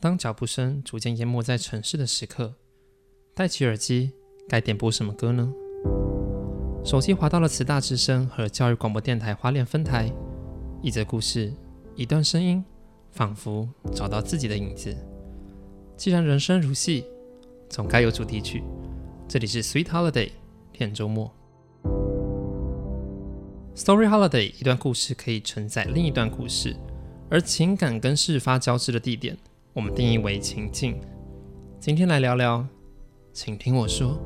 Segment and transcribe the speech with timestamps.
[0.00, 2.54] 当脚步声逐渐淹没在城市的时刻，
[3.34, 4.12] 戴起耳机，
[4.48, 5.52] 该点播什么歌呢？
[6.84, 10.08] 手机滑到了慈大之声和教育广播电台花莲分台，
[10.80, 11.52] 一则故事，
[11.96, 12.64] 一段声音，
[13.10, 14.96] 仿佛找到自己的影子。
[15.96, 17.04] 既然人生如戏，
[17.68, 18.62] 总该有主题曲。
[19.26, 20.30] 这里是 Sweet Holiday
[20.72, 21.28] 甜周末。
[23.74, 26.76] Story Holiday 一段故事可以承载另一段故事，
[27.28, 29.36] 而情感跟事发交织的地点。
[29.78, 31.00] 我们定义为情境。
[31.78, 32.66] 今天来聊聊，
[33.32, 34.18] 请听我说，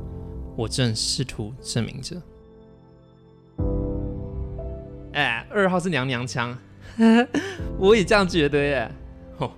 [0.56, 2.16] 我正试图证明着。
[5.12, 6.56] 哎，二号是娘娘腔，
[7.78, 8.90] 我也这样觉得耶。
[9.36, 9.52] 哦，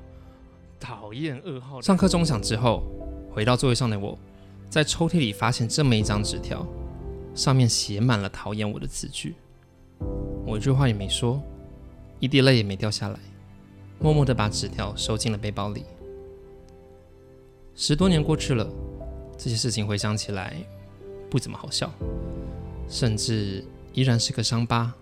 [0.80, 1.80] 讨厌二号。
[1.80, 2.82] 上课钟响之后，
[3.30, 4.18] 回到座位上的我，
[4.68, 6.66] 在抽屉里发现这么一张纸条，
[7.36, 9.36] 上面写满了讨厌我的字句。
[10.44, 11.40] 我一句话也没说，
[12.18, 13.18] 一滴泪也没掉下来。
[14.04, 15.82] 默默地把纸条收进了背包里。
[17.74, 18.68] 十多年过去了，
[19.38, 20.55] 这些事情回想起来
[21.30, 21.91] 不怎么好笑，
[22.86, 24.92] 甚至依然是个伤疤。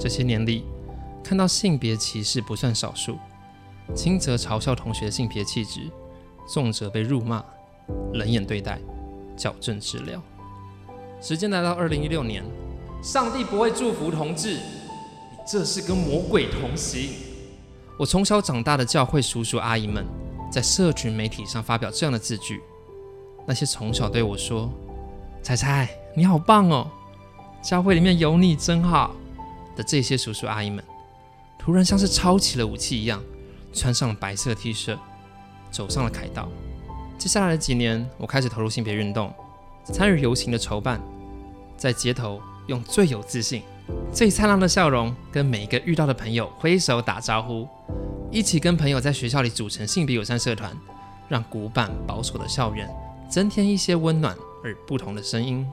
[0.00, 0.64] 这些年里，
[1.22, 3.18] 看到性别歧视不算少数，
[3.94, 5.82] 轻则嘲笑同学性别气质，
[6.48, 7.44] 重则被辱骂、
[8.14, 8.80] 冷眼对待、
[9.36, 10.18] 矫正治疗。
[11.20, 12.42] 时间来到二零一六年，
[13.02, 17.30] 上帝不会祝福同志，你这是跟魔鬼同行。
[17.98, 20.06] 我从小长大的教会叔叔阿姨们，
[20.50, 22.62] 在社群媒体上发表这样的字句。
[23.46, 24.72] 那些从小对我说
[25.42, 26.90] ：“彩彩，你好棒哦，
[27.62, 29.14] 教会里面有你真好。”
[29.76, 30.84] 的这些叔叔阿姨们，
[31.58, 33.22] 突然像是抄起了武器一样，
[33.72, 34.98] 穿上了白色 T 恤，
[35.70, 36.48] 走上了凯道。
[37.18, 39.32] 接下来的几年，我开始投入性别运动，
[39.84, 41.00] 参与游行的筹办，
[41.76, 43.62] 在街头用最有自信。
[44.12, 47.66] 最灿烂的笑容，跟每一个遇到的朋友挥手打招呼，
[48.30, 50.70] 一起跟朋友在学校里组成性别友善社团，
[51.28, 52.88] 让古板保守的校园
[53.30, 55.66] 增添一些温暖而不同的声音。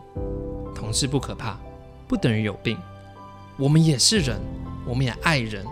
[0.74, 1.60] 同事不可怕，
[2.08, 2.78] 不等于有病，
[3.58, 4.40] 我们也是人，
[4.86, 5.66] 我们也爱人，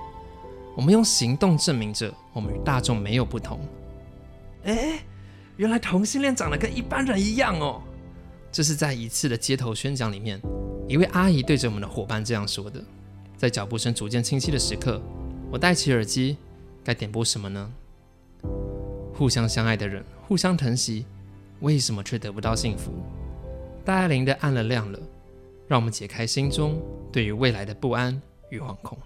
[0.75, 3.59] 我们用行动证明着我们与大众没有不同。
[4.65, 4.99] 哎，
[5.55, 7.81] 原来同性恋长得跟一般人一样哦。
[8.51, 10.41] 这是在一次的街头宣讲里面。
[10.87, 12.81] 一位阿姨对着我们的伙伴这样说的
[13.35, 15.01] ：“在脚步声逐渐清晰的时刻，
[15.51, 16.37] 我戴起耳机，
[16.81, 17.69] 该点播什么呢？
[19.13, 21.05] 互相相爱的人，互相疼惜，
[21.59, 22.93] 为什么却得不到幸福？
[23.83, 24.99] 大爱铃的暗了亮了，
[25.67, 26.81] 让我们解开心中
[27.11, 28.97] 对于未来的不安与惶恐。”